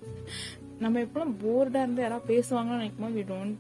நம்ம 0.80 1.00
எப்பவும் 1.00 1.34
போர்டாக 1.44 1.82
இருந்து 1.82 2.02
யாராவது 2.02 2.34
பேசுவாங்கன்னு 2.34 2.78
நினைக்கும் 2.78 3.06
போது 3.06 3.16
we 3.16 3.26
don't 3.34 3.56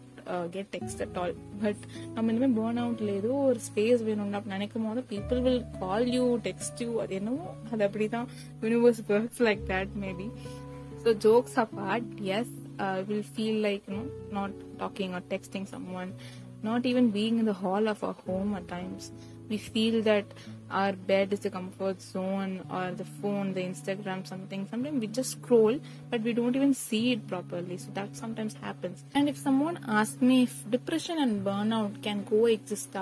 get 0.51 0.67
text 0.75 1.01
at 1.01 1.17
all 1.17 1.36
but 1.62 1.83
நம்ம 2.13 2.31
இனிமேல் 2.31 2.55
பேர்ன் 2.57 2.81
அவுட்ல 2.83 3.09
ஏதோ 3.15 3.27
ஒரு 3.27 3.59
ஸ்பேஸ் 3.69 4.03
வேணும் 4.03 4.33
அப்படின்னு 4.33 4.45
நினைக்கும் 4.45 4.88
போது 4.88 5.03
people 5.09 5.41
will 5.41 5.65
call 5.79 6.07
you 6.07 6.38
text 6.38 6.81
you 6.81 7.01
அது 7.01 7.15
என்னவோ 7.15 7.45
அது 7.71 7.88
அப்படிதான். 7.88 8.27
Universe 8.62 9.01
works 9.09 9.41
like 9.41 9.59
that 9.67 9.93
maybe 10.00 10.27
so 11.03 11.17
jokes 11.17 11.55
apart 11.55 12.21
as 12.24 12.53
will 13.07 13.25
feel 13.36 13.62
like 13.62 13.81
you know 13.88 14.03
not 14.29 14.51
talking 14.77 15.12
or 15.12 15.24
texting 15.29 15.63
someone 15.93 16.12
not 16.63 16.86
even 16.86 17.12
being 17.12 17.38
in 17.39 17.45
the 17.45 17.53
hall 17.53 17.88
of 17.88 18.03
our 18.03 18.13
home 18.13 18.55
at 18.55 18.67
times. 18.67 19.12
We 19.50 19.59
feel 19.59 19.97
that 20.02 20.25
our 20.71 20.92
bed 21.11 21.33
is 21.33 21.40
the 21.40 21.50
comfort 21.50 22.00
zone 22.02 22.52
or 22.71 22.85
the 22.92 23.04
phone, 23.21 23.49
the 23.52 23.62
Instagram, 23.62 24.26
something. 24.26 24.66
Sometimes 24.71 25.00
we 25.00 25.09
just 25.09 25.33
scroll, 25.33 25.78
but 26.11 26.23
we 26.23 26.33
don't 26.33 26.57
even 26.57 26.73
see 26.75 27.12
it 27.12 27.26
properly. 27.26 27.76
So 27.76 27.90
that 27.95 28.16
sometimes 28.16 28.54
happens. 28.62 29.04
And 29.14 29.28
if 29.28 29.37
someone 29.38 29.78
asks 30.00 30.23
me 30.23 30.42
if 30.42 30.54
depression 30.71 31.19
and 31.19 31.45
burnout 31.45 32.02
can 32.02 32.25
coexist, 32.25 32.97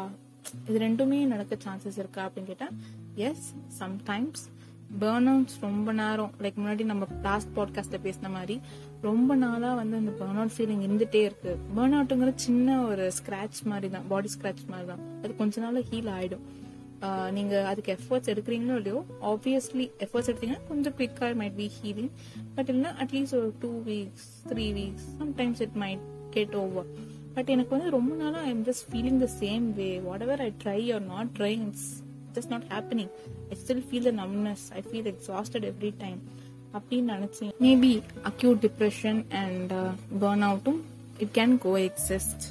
இது 0.68 0.78
ரெண்டுமே 0.78 1.18
நடக்க 1.26 1.56
chances 1.64 1.98
இருக்கா 1.98 2.20
அப்படின்னு 2.26 2.50
கேட்டா 2.52 2.68
S 3.26 3.46
sometimes 3.80 4.42
burn 5.00 5.28
outs 5.32 5.58
ரொம்ப 5.60 5.92
நேரம் 5.92 6.32
like 6.38 6.58
முன்னாடி 6.60 6.84
நம்ம 6.84 7.06
லாஸ்ட் 7.22 7.50
பாட்காஸ்ட்ல 7.56 7.98
பேசின 8.06 8.30
மாதிரி 8.30 8.56
ரொம்ப 9.01 9.35
நாளா 9.35 9.73
வந்து 9.73 9.95
அந்த 9.97 10.11
பேர்ன் 10.19 10.37
அவுட் 10.41 10.53
ஃபீலிங் 10.55 10.83
இருந்துட்டே 10.85 11.21
இருக்கு. 11.27 11.51
பேர்ன் 11.77 11.95
அவுட்டுங்கிற 11.97 12.31
சின்ன 12.35 12.83
ஒரு 12.83 13.11
ஸ்கிராச் 13.17 13.59
மாதிரி 13.71 13.89
தான் 13.89 14.07
பாடி 14.07 14.29
ஸ்கிராச் 14.35 14.63
மாதிரி 14.67 14.87
தான் 14.91 15.03
அது 15.23 15.35
கொஞ்ச 15.35 15.61
நாள் 15.65 15.87
ஹீல் 15.89 16.11
ஆயிடும். 16.17 16.45
நீங்க 17.31 17.55
அதுக்கு 17.69 17.91
எஃபர்ட்ஸ் 17.97 18.29
எடுக்கிறீங்களோ 18.33 18.75
இல்லையோ 18.75 18.99
ஆப்வியஸ்லி 19.31 19.85
எஃபர்ட்ஸ் 20.05 20.29
எடுத்தீங்கன்னா 20.31 20.63
கொஞ்சம் 20.69 20.93
குவிக்கா 20.99 21.27
மைட் 21.41 21.57
பி 21.59 21.71
ஹீலிங் 21.79 22.09
பட் 22.55 22.69
இல்லைன்னா 22.69 22.91
அட்லீஸ்ட் 23.03 23.35
ஒரு 23.39 23.49
two 23.63 23.71
weeks 23.89 24.29
three 24.51 24.65
weeks 24.77 25.05
sometimes 25.19 25.61
it 25.61 25.75
might 25.83 26.03
get 26.29 26.55
over 26.55 26.87
but 27.35 27.49
எனக்கு 27.49 27.69
வந்து 27.75 27.89
ரொம்ப 27.89 28.15
நாளாக 28.15 28.43
I 28.47 28.49
am 28.49 28.63
just 28.63 28.85
feeling 28.91 29.19
the 29.25 29.29
same 29.41 29.73
way 29.79 29.99
whatever 30.21 30.41
I 30.41 30.53
try 30.63 30.93
or 30.95 31.01
not 31.01 31.31
try 31.39 31.53
it's 31.67 31.87
just 32.37 32.49
not 32.49 32.65
happening 32.69 33.11
I 33.51 33.57
still 33.63 33.83
feel 33.89 34.07
the 34.09 34.13
numbness 34.23 34.65
I 34.79 34.83
feel 34.89 35.09
exhausted 35.13 35.67
every 35.71 35.93
time 35.97 36.21
அப்படின்னு 36.76 37.08
நினைச்சேன் 37.16 37.52
maybe 37.66 37.92
acute 38.30 38.60
depression 38.66 39.20
and 39.42 39.72
burn 40.22 40.44
அவுட்டும் 40.48 40.80
it 41.24 41.34
can 41.38 41.56
coexist 41.88 42.44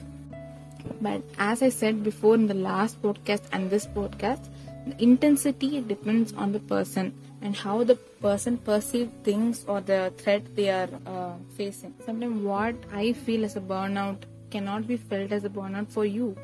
but 1.08 1.26
as 1.50 1.64
I 1.70 1.72
said 1.84 2.02
before 2.10 2.36
in 2.42 2.50
the 2.54 2.58
last 2.72 3.00
podcast 3.06 3.50
and 3.58 3.68
this 3.76 3.90
podcast 4.00 4.50
the 4.88 5.04
intensity 5.04 5.82
depends 5.82 6.34
on 6.34 6.52
the 6.52 6.60
person 6.60 7.14
and 7.42 7.56
how 7.56 7.84
the 7.84 7.96
person 8.22 8.58
perceive 8.60 9.10
things 9.24 9.64
or 9.66 9.82
the 9.82 10.12
threat 10.18 10.44
they 10.56 10.70
are 10.70 10.90
uh, 11.06 11.34
facing. 11.58 11.94
Sometimes 12.06 12.42
what 12.42 12.76
I 12.92 13.14
feel 13.14 13.46
as 13.46 13.56
a 13.56 13.62
burnout 13.62 14.24
cannot 14.50 14.88
be 14.88 14.98
felt 14.98 15.32
as 15.32 15.44
a 15.44 15.50
burnout 15.50 15.90
for 15.90 16.06
you. 16.08 16.36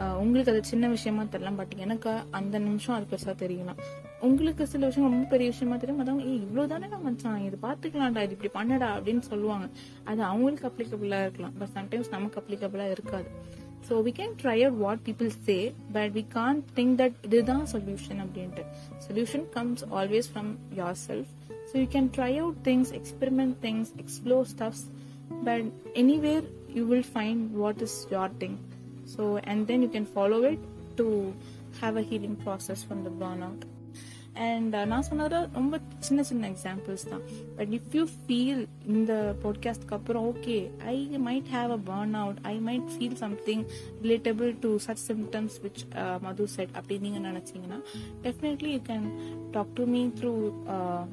உங்களுக்கு 0.00 0.52
அது 0.52 0.64
சின்ன 0.64 0.88
விஷயமா 0.88 1.22
தெரியலாம் 1.22 1.56
but 1.56 1.74
எனக்கு 1.76 2.10
அந்த 2.30 2.58
நிமிஷம் 2.58 2.94
அது 2.94 3.06
பெருசா 3.10 3.34
தெரியலாம் 3.44 3.80
உங்களுக்கு 4.20 4.66
சில 4.66 4.86
விஷயம் 4.86 5.10
ரொம்ப 5.10 5.26
பெரிய 5.28 5.50
விஷயமா 5.50 5.76
தெரியும். 5.76 6.00
அதான் 6.02 6.20
ஏ 6.20 6.38
இவ்வளவுதானே 6.38 6.88
நான் 6.88 7.02
மச்சான்? 7.02 7.44
இது 7.44 7.58
பாத்துக்கலாம்டா. 7.62 8.22
இது 8.22 8.36
இப்படி 8.36 8.50
பண்ணடா. 8.58 8.88
அப்படின்னு 8.96 9.20
சொல்லுவாங்க. 9.20 9.68
அது 10.04 10.22
அவங்களுக்கு 10.22 10.68
அப்ளிகபிளா 10.68 11.20
இருக்கலாம். 11.20 11.54
பட் 11.58 11.68
சம்டைம்ஸ் 11.74 12.10
நமக்கு 12.10 12.40
அப்ளிகபிளா 12.40 12.90
இருக்காது. 12.90 13.28
So 13.88 13.94
we 14.06 14.12
can 14.20 14.34
try 14.42 14.64
out 14.64 14.78
what 14.78 14.98
people 15.08 15.30
say 15.42 15.74
but 15.92 16.12
we 16.12 16.28
can't 16.28 16.64
think 16.74 16.94
that 17.00 17.12
இதுதான் 17.22 17.66
சொல்யூஷன் 17.72 18.20
அப்படின்ட்டு. 18.24 18.64
Solution 19.08 19.48
comes 19.50 19.84
always 19.90 20.30
from 20.34 20.52
yourself 21.08 21.32
so 21.72 21.74
you 21.74 21.86
can 21.96 22.10
try 22.16 22.38
out 22.38 22.56
things 22.64 22.92
experiment 23.00 23.56
things 23.66 23.92
explore 24.04 24.46
stuffs 24.54 24.84
but 25.44 25.66
anywhere 25.94 26.44
you 26.74 26.86
will 26.86 27.08
find 27.14 27.50
what 27.52 27.80
is 27.80 28.06
your 28.10 28.30
thing 28.38 28.56
so 29.14 29.22
and 29.50 29.68
then 29.68 29.80
you 29.86 29.92
can 29.96 30.08
follow 30.18 30.42
it 30.52 30.60
to 30.98 31.06
have 31.80 31.96
a 32.02 32.06
healing 32.10 32.36
process 32.44 32.82
from 32.90 33.00
the 33.08 33.14
burnout. 33.22 33.62
And 34.46 34.74
நான் 34.90 35.02
சொன்னது 35.02 35.38
ரொம்ப 35.52 35.74
சின்ன 36.06 36.22
சின்ன 36.22 36.48
examples 36.50 37.04
தான். 37.10 37.22
But 37.56 37.70
if 37.76 37.94
you 37.96 38.02
feel 38.16 38.60
இந்த 38.94 39.12
பாட்காஸ்ட்க்கு 39.44 39.94
அப்புறம் 39.98 40.24
okay 40.32 40.56
I 40.92 40.96
might 41.28 41.48
have 41.52 41.70
a 41.70 41.78
burn 41.90 42.14
out 42.22 42.40
I 42.42 42.54
might 42.58 42.90
feel 42.94 43.16
something 43.22 43.64
relatable 44.02 44.50
to 44.58 44.70
such 44.86 45.02
symptoms 45.08 45.56
which 45.64 45.82
Madhu 46.20 46.46
said 46.56 46.74
அப்படி 46.74 46.98
நீங்க 46.98 47.22
நினைச்சீங்கன்னா 47.28 47.80
definitely 48.22 48.72
you 48.76 48.82
can 48.92 49.08
talk 49.50 49.74
to 49.74 49.86
me 49.86 50.02
through 50.20 50.34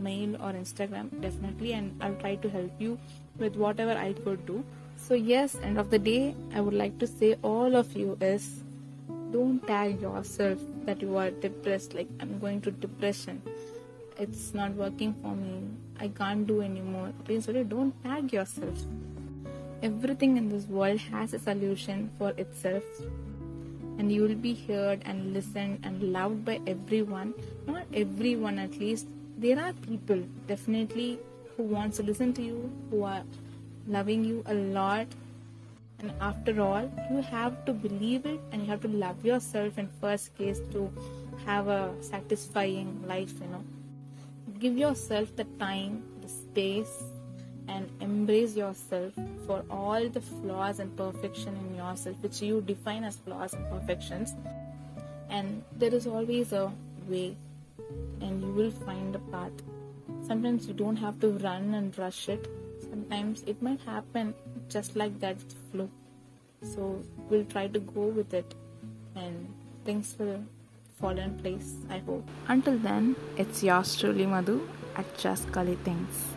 mail 0.10 0.38
or 0.38 0.58
Instagram 0.62 1.12
definitely 1.26 1.74
and 1.80 1.92
I 2.00 2.12
try 2.24 2.36
to 2.46 2.52
help 2.60 2.84
you 2.88 2.94
with 3.38 3.56
whatever 3.80 3.98
I 3.98 4.14
could 4.26 4.46
do 4.46 4.58
So, 5.06 5.16
yes, 5.16 5.56
end 5.62 5.78
of 5.78 5.90
the 5.90 6.00
day, 6.00 6.34
I 6.56 6.62
would 6.62 6.74
like 6.74 6.98
to 7.00 7.08
say 7.08 7.36
all 7.44 7.76
of 7.76 7.94
you 7.94 8.18
is 8.22 8.64
don't 9.34 9.60
tag 9.68 10.02
yourself 10.02 10.60
that 10.86 11.02
you 11.02 11.18
are 11.18 11.30
depressed, 11.30 11.94
like 11.94 12.08
I'm 12.22 12.40
going 12.40 12.62
to 12.62 12.72
depression. 12.72 13.42
It's 14.18 14.54
not 14.54 14.72
working 14.76 15.14
for 15.22 15.36
me. 15.36 15.64
I 16.00 16.08
can't 16.08 16.48
do 16.48 16.62
anymore. 16.62 17.12
Please, 17.26 17.48
don't 17.48 17.94
tag 18.02 18.32
yourself. 18.32 18.86
Everything 19.82 20.38
in 20.38 20.48
this 20.48 20.68
world 20.68 21.02
has 21.12 21.34
a 21.34 21.40
solution 21.40 22.10
for 22.18 22.30
itself, 22.38 22.84
and 23.98 24.10
you 24.10 24.22
will 24.22 24.36
be 24.36 24.54
heard 24.54 25.02
and 25.04 25.34
listened 25.34 25.80
and 25.84 26.14
loved 26.14 26.46
by 26.46 26.62
everyone. 26.66 27.34
Not 27.68 27.84
everyone, 27.94 28.58
at 28.58 28.80
least. 28.80 29.08
There 29.38 29.60
are 29.60 29.74
people 29.74 30.24
definitely 30.48 31.20
who 31.58 31.64
wants 31.64 31.98
to 31.98 32.04
listen 32.04 32.32
to 32.36 32.42
you, 32.42 32.72
who 32.90 33.04
are 33.04 33.24
loving 33.88 34.24
you 34.24 34.44
a 34.46 34.54
lot. 34.54 35.08
And 36.00 36.12
after 36.20 36.62
all 36.62 36.92
you 37.12 37.22
have 37.22 37.66
to 37.66 37.74
believe 37.74 38.26
it 38.26 38.40
and 38.52 38.62
you 38.62 38.68
have 38.68 38.82
to 38.82 38.88
love 38.88 39.26
yourself 39.26 39.78
in 39.78 39.88
first 40.02 40.38
case 40.38 40.60
to 40.72 40.92
have 41.46 41.68
a 41.68 41.94
satisfying 42.02 43.04
life 43.08 43.34
you 43.40 43.48
know. 43.48 43.64
Give 44.60 44.78
yourself 44.78 45.36
the 45.36 45.46
time 45.60 46.04
the 46.22 46.28
space 46.28 47.04
and 47.68 47.90
embrace 48.02 48.56
yourself 48.56 49.14
for 49.46 49.64
all 49.70 50.10
the 50.10 50.20
flaws 50.20 50.80
and 50.80 50.96
perfection 50.98 51.56
in 51.56 51.76
yourself 51.76 52.18
which 52.22 52.42
you 52.42 52.62
define 52.62 53.06
as 53.06 53.16
flaws 53.18 53.54
and 53.54 53.70
perfections. 53.70 54.34
And 55.30 55.64
there 55.78 55.94
is 55.94 56.06
always 56.06 56.52
a 56.52 56.72
way 57.08 57.38
and 58.20 58.42
you 58.42 58.52
will 58.52 58.72
find 58.72 59.16
a 59.16 59.20
path. 59.20 59.54
Sometimes 60.28 60.68
you 60.68 60.74
don't 60.74 60.98
have 60.98 61.20
to 61.22 61.30
run 61.40 61.74
and 61.74 61.98
rush 61.98 62.28
it 62.28 62.48
sometimes 62.90 63.44
it 63.48 63.62
might 63.62 63.82
happen 63.82 64.34
just 64.70 64.96
like 64.96 65.20
that 65.20 65.38
flow. 65.72 65.90
So 66.62 67.02
we'll 67.30 67.46
try 67.46 67.68
to 67.68 67.80
go 67.80 68.08
with 68.08 68.34
it. 68.34 68.56
And 69.16 69.54
things 69.86 70.16
will 70.18 70.44
fall 71.00 71.18
in 71.18 71.38
place 71.40 71.74
i 71.90 71.98
hope. 72.00 72.28
Until 72.48 72.78
then 72.78 73.16
it's 73.38 73.64
yours 73.64 73.96
truly 74.00 74.26
madhu. 74.26 74.62
At 74.96 75.18
just 75.18 75.52
Kali 75.52 75.76
things 75.84 76.34